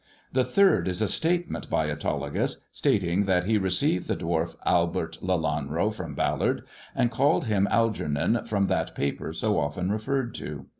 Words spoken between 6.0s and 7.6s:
Ballard, and called